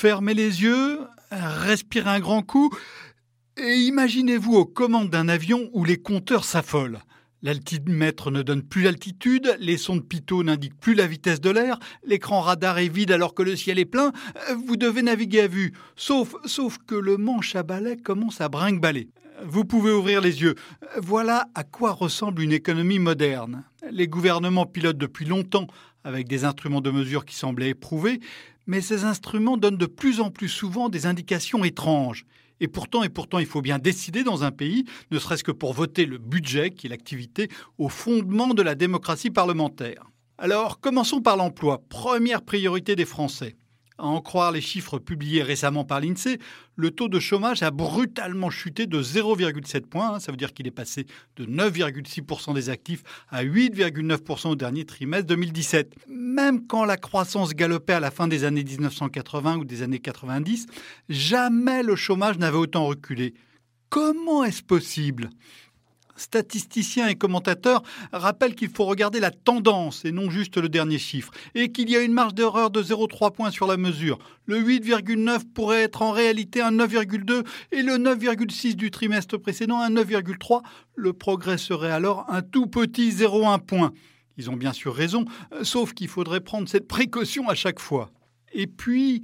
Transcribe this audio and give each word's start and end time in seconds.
Fermez 0.00 0.32
les 0.32 0.62
yeux, 0.62 1.00
respirez 1.32 2.08
un 2.08 2.20
grand 2.20 2.42
coup 2.42 2.70
et 3.56 3.74
imaginez-vous 3.78 4.54
aux 4.54 4.64
commandes 4.64 5.10
d'un 5.10 5.28
avion 5.28 5.68
où 5.72 5.84
les 5.84 5.96
compteurs 5.96 6.44
s'affolent. 6.44 7.00
L'altimètre 7.42 8.30
ne 8.30 8.42
donne 8.42 8.62
plus 8.62 8.82
l'altitude, 8.82 9.56
les 9.58 9.76
sondes 9.76 10.06
pitot 10.06 10.44
n'indiquent 10.44 10.78
plus 10.78 10.94
la 10.94 11.08
vitesse 11.08 11.40
de 11.40 11.50
l'air, 11.50 11.80
l'écran 12.04 12.42
radar 12.42 12.78
est 12.78 12.86
vide 12.86 13.10
alors 13.10 13.34
que 13.34 13.42
le 13.42 13.56
ciel 13.56 13.80
est 13.80 13.86
plein, 13.86 14.12
vous 14.68 14.76
devez 14.76 15.02
naviguer 15.02 15.40
à 15.40 15.48
vue. 15.48 15.72
Sauf, 15.96 16.36
sauf 16.44 16.78
que 16.86 16.94
le 16.94 17.16
manche 17.16 17.56
à 17.56 17.64
balai 17.64 17.96
commence 17.96 18.40
à 18.40 18.48
brinque-baller. 18.48 19.08
Vous 19.44 19.64
pouvez 19.64 19.90
ouvrir 19.90 20.20
les 20.20 20.42
yeux. 20.42 20.54
Voilà 21.02 21.48
à 21.56 21.64
quoi 21.64 21.90
ressemble 21.90 22.42
une 22.42 22.52
économie 22.52 23.00
moderne. 23.00 23.64
Les 23.90 24.06
gouvernements 24.06 24.66
pilotent 24.66 24.96
depuis 24.96 25.24
longtemps 25.24 25.66
avec 26.04 26.28
des 26.28 26.44
instruments 26.44 26.80
de 26.80 26.92
mesure 26.92 27.24
qui 27.24 27.34
semblaient 27.34 27.70
éprouvés, 27.70 28.20
mais 28.68 28.80
ces 28.80 29.04
instruments 29.04 29.56
donnent 29.56 29.76
de 29.76 29.86
plus 29.86 30.20
en 30.20 30.30
plus 30.30 30.48
souvent 30.48 30.88
des 30.88 31.06
indications 31.06 31.64
étranges. 31.64 32.24
Et 32.60 32.68
pourtant, 32.68 33.02
et 33.02 33.08
pourtant, 33.08 33.38
il 33.38 33.46
faut 33.46 33.62
bien 33.62 33.78
décider 33.78 34.22
dans 34.22 34.44
un 34.44 34.50
pays, 34.50 34.84
ne 35.10 35.18
serait-ce 35.18 35.44
que 35.44 35.52
pour 35.52 35.72
voter 35.72 36.06
le 36.06 36.18
budget, 36.18 36.70
qui 36.70 36.86
est 36.86 36.90
l'activité 36.90 37.48
au 37.78 37.88
fondement 37.88 38.54
de 38.54 38.62
la 38.62 38.74
démocratie 38.74 39.30
parlementaire. 39.30 40.04
Alors, 40.38 40.80
commençons 40.80 41.20
par 41.20 41.36
l'emploi, 41.36 41.82
première 41.88 42.42
priorité 42.42 42.94
des 42.94 43.04
Français. 43.04 43.56
À 43.98 44.04
en 44.04 44.20
croire 44.20 44.52
les 44.52 44.60
chiffres 44.60 44.98
publiés 44.98 45.42
récemment 45.42 45.84
par 45.84 46.00
l'INSEE, 46.00 46.38
le 46.76 46.92
taux 46.92 47.08
de 47.08 47.18
chômage 47.18 47.64
a 47.64 47.72
brutalement 47.72 48.48
chuté 48.48 48.86
de 48.86 49.02
0,7 49.02 49.80
points. 49.86 50.14
Hein. 50.14 50.20
Ça 50.20 50.30
veut 50.30 50.36
dire 50.36 50.54
qu'il 50.54 50.68
est 50.68 50.72
passé 50.72 51.04
de 51.36 51.44
9,6% 51.44 52.54
des 52.54 52.70
actifs 52.70 53.02
à 53.28 53.44
8,9% 53.44 54.50
au 54.50 54.54
dernier 54.54 54.84
trimestre 54.84 55.26
2017. 55.26 55.96
Même 56.08 56.66
quand 56.68 56.84
la 56.84 56.96
croissance 56.96 57.54
galopait 57.54 57.94
à 57.94 58.00
la 58.00 58.12
fin 58.12 58.28
des 58.28 58.44
années 58.44 58.62
1980 58.62 59.56
ou 59.56 59.64
des 59.64 59.82
années 59.82 59.98
90, 59.98 60.66
jamais 61.08 61.82
le 61.82 61.96
chômage 61.96 62.38
n'avait 62.38 62.56
autant 62.56 62.86
reculé. 62.86 63.34
Comment 63.88 64.44
est-ce 64.44 64.62
possible? 64.62 65.30
Statisticiens 66.18 67.08
et 67.08 67.14
commentateurs 67.14 67.82
rappellent 68.12 68.54
qu'il 68.54 68.70
faut 68.70 68.84
regarder 68.84 69.20
la 69.20 69.30
tendance 69.30 70.04
et 70.04 70.12
non 70.12 70.30
juste 70.30 70.56
le 70.56 70.68
dernier 70.68 70.98
chiffre, 70.98 71.32
et 71.54 71.72
qu'il 71.72 71.90
y 71.90 71.96
a 71.96 72.00
une 72.00 72.12
marge 72.12 72.34
d'erreur 72.34 72.70
de 72.70 72.82
0,3 72.82 73.32
points 73.32 73.50
sur 73.50 73.66
la 73.66 73.76
mesure. 73.76 74.18
Le 74.46 74.60
8,9 74.60 75.44
pourrait 75.54 75.82
être 75.82 76.02
en 76.02 76.12
réalité 76.12 76.60
un 76.60 76.72
9,2 76.72 77.44
et 77.72 77.82
le 77.82 77.94
9,6 77.94 78.74
du 78.74 78.90
trimestre 78.90 79.38
précédent 79.38 79.80
un 79.80 79.90
9,3. 79.90 80.62
Le 80.94 81.12
progrès 81.12 81.58
serait 81.58 81.90
alors 81.90 82.24
un 82.28 82.42
tout 82.42 82.66
petit 82.66 83.10
0,1 83.10 83.60
point. 83.60 83.92
Ils 84.36 84.50
ont 84.50 84.56
bien 84.56 84.72
sûr 84.72 84.94
raison, 84.94 85.24
sauf 85.62 85.94
qu'il 85.94 86.08
faudrait 86.08 86.40
prendre 86.40 86.68
cette 86.68 86.86
précaution 86.86 87.48
à 87.48 87.54
chaque 87.54 87.80
fois. 87.80 88.10
Et 88.52 88.66
puis, 88.66 89.22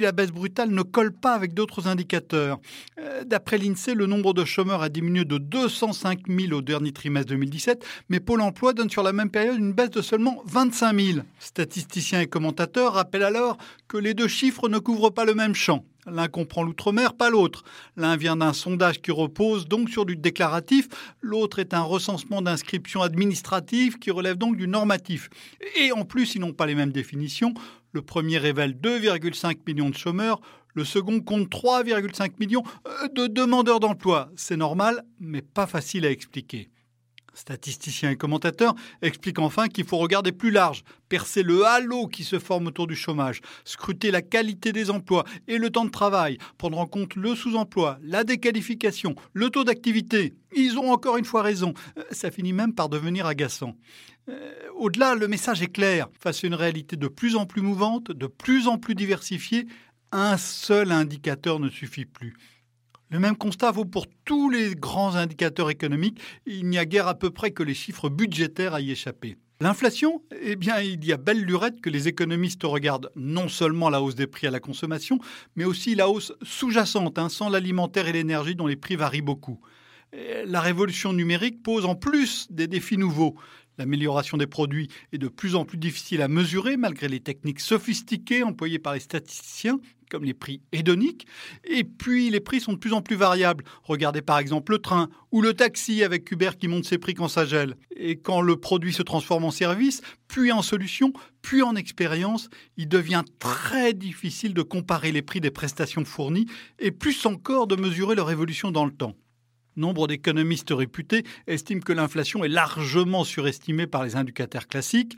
la 0.00 0.12
baisse 0.12 0.32
brutale 0.32 0.70
ne 0.70 0.82
colle 0.82 1.12
pas 1.12 1.34
avec 1.34 1.54
d'autres 1.54 1.88
indicateurs. 1.88 2.58
Euh, 2.98 3.24
d'après 3.24 3.58
l'INSEE, 3.58 3.94
le 3.94 4.06
nombre 4.06 4.34
de 4.34 4.44
chômeurs 4.44 4.82
a 4.82 4.88
diminué 4.88 5.24
de 5.24 5.38
205 5.38 6.20
000 6.28 6.52
au 6.52 6.62
dernier 6.62 6.92
trimestre 6.92 7.30
2017, 7.30 7.84
mais 8.08 8.20
Pôle 8.20 8.40
emploi 8.40 8.72
donne 8.72 8.90
sur 8.90 9.02
la 9.02 9.12
même 9.12 9.30
période 9.30 9.58
une 9.58 9.72
baisse 9.72 9.90
de 9.90 10.02
seulement 10.02 10.42
25 10.46 11.00
000. 11.00 11.18
Statisticiens 11.38 12.20
et 12.20 12.26
commentateurs 12.26 12.94
rappellent 12.94 13.22
alors 13.22 13.56
que 13.88 13.96
les 13.96 14.14
deux 14.14 14.28
chiffres 14.28 14.68
ne 14.68 14.78
couvrent 14.78 15.10
pas 15.10 15.24
le 15.24 15.34
même 15.34 15.54
champ. 15.54 15.84
L'un 16.06 16.28
comprend 16.28 16.62
l'outre-mer, 16.62 17.14
pas 17.14 17.30
l'autre. 17.30 17.64
L'un 17.96 18.16
vient 18.16 18.36
d'un 18.36 18.52
sondage 18.52 19.02
qui 19.02 19.10
repose 19.10 19.66
donc 19.66 19.90
sur 19.90 20.06
du 20.06 20.14
déclaratif, 20.14 20.88
l'autre 21.20 21.58
est 21.58 21.74
un 21.74 21.82
recensement 21.82 22.42
d'inscriptions 22.42 23.02
administratives 23.02 23.98
qui 23.98 24.12
relève 24.12 24.36
donc 24.36 24.56
du 24.56 24.68
normatif. 24.68 25.28
Et 25.76 25.90
en 25.90 26.04
plus, 26.04 26.36
ils 26.36 26.40
n'ont 26.40 26.52
pas 26.52 26.66
les 26.66 26.76
mêmes 26.76 26.92
définitions. 26.92 27.54
Le 27.96 28.02
premier 28.02 28.36
révèle 28.36 28.72
2,5 28.72 29.56
millions 29.66 29.88
de 29.88 29.96
chômeurs, 29.96 30.42
le 30.74 30.84
second 30.84 31.18
compte 31.20 31.48
3,5 31.48 32.32
millions 32.38 32.62
euh, 32.86 33.08
de 33.08 33.26
demandeurs 33.26 33.80
d'emploi. 33.80 34.28
C'est 34.36 34.58
normal, 34.58 35.02
mais 35.18 35.40
pas 35.40 35.66
facile 35.66 36.04
à 36.04 36.10
expliquer. 36.10 36.68
Statisticiens 37.36 38.10
et 38.10 38.16
commentateurs 38.16 38.74
expliquent 39.02 39.38
enfin 39.38 39.68
qu'il 39.68 39.84
faut 39.84 39.98
regarder 39.98 40.32
plus 40.32 40.50
large, 40.50 40.84
percer 41.08 41.42
le 41.42 41.64
halo 41.66 42.06
qui 42.06 42.24
se 42.24 42.38
forme 42.38 42.68
autour 42.68 42.86
du 42.86 42.96
chômage, 42.96 43.42
scruter 43.64 44.10
la 44.10 44.22
qualité 44.22 44.72
des 44.72 44.90
emplois 44.90 45.24
et 45.46 45.58
le 45.58 45.68
temps 45.68 45.84
de 45.84 45.90
travail, 45.90 46.38
prendre 46.56 46.78
en 46.78 46.86
compte 46.86 47.14
le 47.14 47.34
sous-emploi, 47.34 47.98
la 48.02 48.24
déqualification, 48.24 49.14
le 49.34 49.50
taux 49.50 49.64
d'activité. 49.64 50.34
Ils 50.56 50.78
ont 50.78 50.90
encore 50.90 51.18
une 51.18 51.26
fois 51.26 51.42
raison. 51.42 51.74
Euh, 51.98 52.04
ça 52.10 52.30
finit 52.30 52.54
même 52.54 52.72
par 52.72 52.88
devenir 52.88 53.26
agaçant. 53.26 53.76
Euh, 54.28 54.52
au-delà, 54.74 55.14
le 55.14 55.28
message 55.28 55.60
est 55.62 55.72
clair. 55.72 56.08
Face 56.18 56.42
à 56.42 56.46
une 56.46 56.54
réalité 56.54 56.96
de 56.96 57.08
plus 57.08 57.36
en 57.36 57.44
plus 57.44 57.60
mouvante, 57.60 58.10
de 58.10 58.26
plus 58.26 58.66
en 58.66 58.78
plus 58.78 58.94
diversifiée, 58.94 59.66
un 60.10 60.38
seul 60.38 60.90
indicateur 60.90 61.60
ne 61.60 61.68
suffit 61.68 62.06
plus. 62.06 62.34
Le 63.10 63.20
même 63.20 63.36
constat 63.36 63.70
vaut 63.70 63.84
pour 63.84 64.06
tous 64.24 64.50
les 64.50 64.74
grands 64.74 65.14
indicateurs 65.14 65.70
économiques. 65.70 66.20
Il 66.44 66.68
n'y 66.68 66.78
a 66.78 66.84
guère 66.84 67.06
à 67.06 67.14
peu 67.14 67.30
près 67.30 67.52
que 67.52 67.62
les 67.62 67.74
chiffres 67.74 68.08
budgétaires 68.08 68.74
à 68.74 68.80
y 68.80 68.90
échapper. 68.90 69.36
L'inflation, 69.60 70.22
eh 70.42 70.56
bien, 70.56 70.80
il 70.80 71.04
y 71.04 71.12
a 71.12 71.16
belle 71.16 71.42
lurette 71.42 71.80
que 71.80 71.88
les 71.88 72.08
économistes 72.08 72.64
regardent 72.64 73.10
non 73.14 73.48
seulement 73.48 73.90
la 73.90 74.02
hausse 74.02 74.16
des 74.16 74.26
prix 74.26 74.48
à 74.48 74.50
la 74.50 74.60
consommation, 74.60 75.18
mais 75.54 75.64
aussi 75.64 75.94
la 75.94 76.10
hausse 76.10 76.32
sous-jacente, 76.42 77.18
hein, 77.18 77.28
sans 77.28 77.48
l'alimentaire 77.48 78.08
et 78.08 78.12
l'énergie 78.12 78.54
dont 78.54 78.66
les 78.66 78.76
prix 78.76 78.96
varient 78.96 79.22
beaucoup. 79.22 79.60
La 80.44 80.60
révolution 80.60 81.12
numérique 81.12 81.62
pose 81.62 81.84
en 81.84 81.94
plus 81.94 82.48
des 82.50 82.66
défis 82.66 82.96
nouveaux. 82.96 83.36
L'amélioration 83.78 84.36
des 84.36 84.46
produits 84.46 84.88
est 85.12 85.18
de 85.18 85.28
plus 85.28 85.54
en 85.54 85.64
plus 85.64 85.78
difficile 85.78 86.22
à 86.22 86.28
mesurer 86.28 86.76
malgré 86.76 87.08
les 87.08 87.20
techniques 87.20 87.60
sophistiquées 87.60 88.42
employées 88.42 88.78
par 88.78 88.94
les 88.94 89.00
statisticiens, 89.00 89.78
comme 90.10 90.24
les 90.24 90.34
prix 90.34 90.62
hédoniques. 90.72 91.26
Et 91.64 91.84
puis 91.84 92.30
les 92.30 92.40
prix 92.40 92.60
sont 92.60 92.72
de 92.72 92.78
plus 92.78 92.92
en 92.92 93.02
plus 93.02 93.16
variables. 93.16 93.64
Regardez 93.82 94.22
par 94.22 94.38
exemple 94.38 94.72
le 94.72 94.78
train 94.78 95.08
ou 95.30 95.42
le 95.42 95.52
taxi 95.52 96.02
avec 96.02 96.30
Uber 96.30 96.50
qui 96.58 96.68
monte 96.68 96.84
ses 96.84 96.98
prix 96.98 97.14
quand 97.14 97.28
ça 97.28 97.44
gèle. 97.44 97.76
Et 97.96 98.16
quand 98.16 98.40
le 98.40 98.56
produit 98.56 98.92
se 98.92 99.02
transforme 99.02 99.44
en 99.44 99.50
service, 99.50 100.00
puis 100.28 100.52
en 100.52 100.62
solution, 100.62 101.12
puis 101.42 101.62
en 101.62 101.76
expérience, 101.76 102.48
il 102.76 102.88
devient 102.88 103.24
très 103.38 103.92
difficile 103.92 104.54
de 104.54 104.62
comparer 104.62 105.12
les 105.12 105.22
prix 105.22 105.40
des 105.40 105.50
prestations 105.50 106.04
fournies 106.04 106.46
et 106.78 106.90
plus 106.90 107.26
encore 107.26 107.66
de 107.66 107.76
mesurer 107.76 108.14
leur 108.14 108.30
évolution 108.30 108.70
dans 108.70 108.84
le 108.84 108.92
temps. 108.92 109.14
Nombre 109.76 110.06
d'économistes 110.06 110.70
réputés 110.70 111.24
estiment 111.46 111.80
que 111.80 111.92
l'inflation 111.92 112.44
est 112.44 112.48
largement 112.48 113.24
surestimée 113.24 113.86
par 113.86 114.04
les 114.04 114.16
indicateurs 114.16 114.68
classiques 114.68 115.16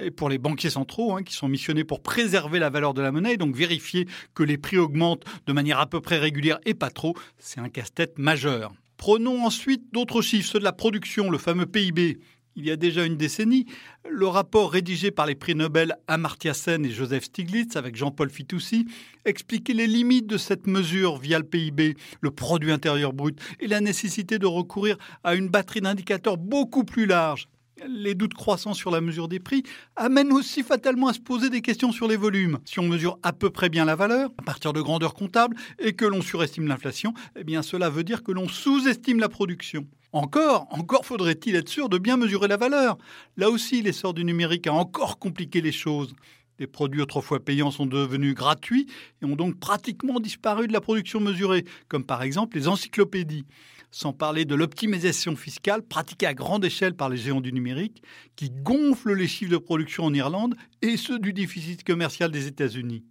et 0.00 0.10
pour 0.10 0.28
les 0.28 0.38
banquiers 0.38 0.70
centraux, 0.70 1.14
hein, 1.14 1.22
qui 1.22 1.34
sont 1.34 1.48
missionnés 1.48 1.84
pour 1.84 2.02
préserver 2.02 2.58
la 2.58 2.70
valeur 2.70 2.94
de 2.94 3.02
la 3.02 3.12
monnaie, 3.12 3.36
donc 3.36 3.54
vérifier 3.54 4.08
que 4.34 4.42
les 4.42 4.58
prix 4.58 4.78
augmentent 4.78 5.24
de 5.46 5.52
manière 5.52 5.78
à 5.78 5.86
peu 5.86 6.00
près 6.00 6.18
régulière 6.18 6.58
et 6.64 6.74
pas 6.74 6.90
trop, 6.90 7.14
c'est 7.38 7.60
un 7.60 7.68
casse-tête 7.68 8.18
majeur. 8.18 8.72
Prenons 8.96 9.44
ensuite 9.44 9.92
d'autres 9.92 10.22
chiffres, 10.22 10.48
ceux 10.48 10.58
de 10.58 10.64
la 10.64 10.72
production, 10.72 11.30
le 11.30 11.38
fameux 11.38 11.66
PIB 11.66 12.18
il 12.56 12.66
y 12.66 12.70
a 12.70 12.76
déjà 12.76 13.04
une 13.04 13.16
décennie, 13.16 13.66
le 14.08 14.26
rapport 14.26 14.72
rédigé 14.72 15.10
par 15.10 15.26
les 15.26 15.34
prix 15.34 15.54
Nobel 15.54 15.96
Amartya 16.06 16.54
Sen 16.54 16.84
et 16.84 16.90
Joseph 16.90 17.24
Stiglitz 17.24 17.76
avec 17.76 17.96
Jean-Paul 17.96 18.30
Fitoussi 18.30 18.86
expliquait 19.24 19.72
les 19.72 19.86
limites 19.86 20.26
de 20.26 20.36
cette 20.36 20.66
mesure 20.66 21.18
via 21.18 21.38
le 21.38 21.44
PIB, 21.44 21.96
le 22.20 22.30
produit 22.30 22.72
intérieur 22.72 23.12
brut, 23.12 23.38
et 23.60 23.66
la 23.66 23.80
nécessité 23.80 24.38
de 24.38 24.46
recourir 24.46 24.96
à 25.24 25.34
une 25.34 25.48
batterie 25.48 25.80
d'indicateurs 25.80 26.36
beaucoup 26.36 26.84
plus 26.84 27.06
large 27.06 27.48
les 27.88 28.14
doutes 28.14 28.34
croissants 28.34 28.74
sur 28.74 28.90
la 28.90 29.00
mesure 29.00 29.28
des 29.28 29.40
prix 29.40 29.62
amènent 29.96 30.32
aussi 30.32 30.62
fatalement 30.62 31.08
à 31.08 31.12
se 31.12 31.20
poser 31.20 31.50
des 31.50 31.60
questions 31.60 31.92
sur 31.92 32.08
les 32.08 32.16
volumes. 32.16 32.58
Si 32.64 32.78
on 32.80 32.88
mesure 32.88 33.18
à 33.22 33.32
peu 33.32 33.50
près 33.50 33.68
bien 33.68 33.84
la 33.84 33.94
valeur, 33.94 34.30
à 34.38 34.42
partir 34.42 34.72
de 34.72 34.80
grandeurs 34.80 35.14
comptables, 35.14 35.56
et 35.78 35.92
que 35.94 36.04
l'on 36.04 36.22
surestime 36.22 36.66
l'inflation, 36.66 37.14
eh 37.36 37.44
bien 37.44 37.62
cela 37.62 37.90
veut 37.90 38.04
dire 38.04 38.22
que 38.22 38.32
l'on 38.32 38.48
sous-estime 38.48 39.20
la 39.20 39.28
production. 39.28 39.86
Encore, 40.12 40.66
encore 40.70 41.06
faudrait-il 41.06 41.56
être 41.56 41.70
sûr 41.70 41.88
de 41.88 41.96
bien 41.96 42.18
mesurer 42.18 42.46
la 42.46 42.58
valeur. 42.58 42.98
Là 43.38 43.48
aussi, 43.48 43.80
l'essor 43.80 44.12
du 44.12 44.24
numérique 44.24 44.66
a 44.66 44.72
encore 44.74 45.18
compliqué 45.18 45.62
les 45.62 45.72
choses. 45.72 46.14
Les 46.58 46.66
produits 46.66 47.00
autrefois 47.00 47.44
payants 47.44 47.70
sont 47.70 47.86
devenus 47.86 48.34
gratuits 48.34 48.86
et 49.20 49.24
ont 49.24 49.36
donc 49.36 49.58
pratiquement 49.58 50.20
disparu 50.20 50.68
de 50.68 50.72
la 50.72 50.80
production 50.80 51.20
mesurée, 51.20 51.64
comme 51.88 52.04
par 52.04 52.22
exemple 52.22 52.56
les 52.56 52.68
encyclopédies 52.68 53.46
sans 53.92 54.14
parler 54.14 54.44
de 54.44 54.54
l'optimisation 54.54 55.36
fiscale 55.36 55.82
pratiquée 55.82 56.26
à 56.26 56.34
grande 56.34 56.64
échelle 56.64 56.94
par 56.94 57.10
les 57.10 57.18
géants 57.18 57.42
du 57.42 57.52
numérique, 57.52 58.02
qui 58.36 58.50
gonflent 58.50 59.12
les 59.12 59.28
chiffres 59.28 59.52
de 59.52 59.58
production 59.58 60.04
en 60.04 60.14
Irlande 60.14 60.56
et 60.80 60.96
ceux 60.96 61.18
du 61.18 61.32
déficit 61.32 61.84
commercial 61.84 62.30
des 62.30 62.46
États-Unis. 62.46 63.04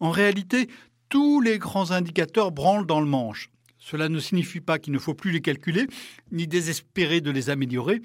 En 0.00 0.10
réalité, 0.10 0.68
tous 1.08 1.40
les 1.40 1.58
grands 1.58 1.90
indicateurs 1.90 2.52
branlent 2.52 2.86
dans 2.86 3.00
le 3.00 3.06
manche. 3.06 3.50
Cela 3.78 4.08
ne 4.08 4.20
signifie 4.20 4.60
pas 4.60 4.78
qu'il 4.78 4.92
ne 4.92 4.98
faut 4.98 5.14
plus 5.14 5.32
les 5.32 5.40
calculer, 5.40 5.86
ni 6.30 6.46
désespérer 6.46 7.20
de 7.20 7.30
les 7.30 7.50
améliorer, 7.50 8.00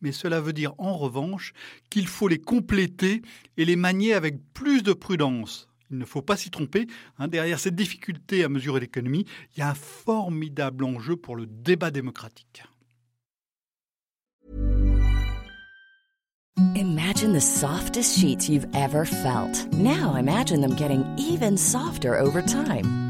mais 0.00 0.12
cela 0.12 0.40
veut 0.40 0.52
dire 0.52 0.74
en 0.78 0.96
revanche 0.96 1.52
qu'il 1.90 2.06
faut 2.06 2.28
les 2.28 2.40
compléter 2.40 3.22
et 3.56 3.64
les 3.64 3.76
manier 3.76 4.14
avec 4.14 4.36
plus 4.52 4.82
de 4.82 4.92
prudence. 4.92 5.68
Il 5.90 5.98
ne 5.98 6.04
faut 6.04 6.22
pas 6.22 6.36
s'y 6.36 6.50
tromper. 6.50 6.86
Hein. 7.18 7.28
derrière 7.28 7.58
cette 7.58 7.74
difficulté 7.74 8.44
à 8.44 8.48
mesurer 8.48 8.80
l'économie, 8.80 9.26
il 9.56 9.60
y 9.60 9.62
a 9.62 9.70
un 9.70 9.74
formidable 9.74 10.84
enjeu 10.84 11.16
pour 11.16 11.36
le 11.36 11.46
débat 11.46 11.90
démocratique. 11.90 12.62
Imagine 16.74 17.32
the 17.32 17.40
softest 17.40 18.18
sheets 18.18 18.48
you've 18.48 18.68
ever 18.74 19.04
felt. 19.04 19.66
Now 19.72 20.14
imagine 20.14 20.60
them 20.60 20.74
getting 20.76 21.04
even 21.18 21.56
softer 21.56 22.16
over 22.16 22.42
time. 22.42 23.09